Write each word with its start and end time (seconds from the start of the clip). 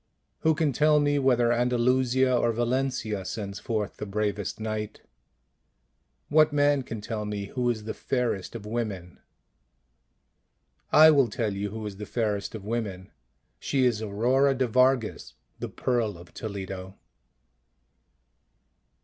Who 0.39 0.55
can 0.55 0.73
tell 0.73 0.99
me 0.99 1.19
whether 1.19 1.51
Andalusia 1.53 2.35
or 2.35 2.51
Valencia 2.51 3.23
sends 3.23 3.59
forth 3.59 3.97
the 3.97 4.07
bravest 4.07 4.59
knight? 4.59 5.01
What 6.27 6.51
man 6.51 6.81
can 6.81 7.01
tell 7.01 7.23
me 7.23 7.45
who 7.53 7.69
is 7.69 7.83
the 7.83 7.93
fairest 7.93 8.55
of 8.55 8.65
women? 8.65 9.19
I 10.91 11.11
will 11.11 11.27
tell 11.27 11.53
you 11.53 11.69
who 11.69 11.85
is 11.85 11.97
the 11.97 12.07
fairest 12.07 12.55
of 12.55 12.65
women. 12.65 13.11
She 13.59 13.85
is 13.85 14.01
Aurora 14.01 14.55
de 14.55 14.67
Vargas, 14.67 15.35
the 15.59 15.69
Pearl 15.69 16.17
of 16.17 16.33
Toledo. 16.33 16.97